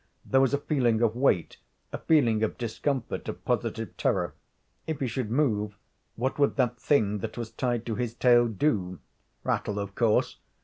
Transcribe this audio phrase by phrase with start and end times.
[0.25, 1.57] There was a feeling of weight,
[1.93, 4.33] a feeling of discomfort, of positive terror.
[4.87, 5.77] If he should move,
[6.15, 8.97] what would that thing that was tied to his tail do?
[9.43, 10.39] Rattle, of course.